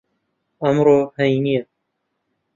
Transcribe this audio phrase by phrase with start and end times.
[0.61, 1.63] ئەمڕۆ هەینییە.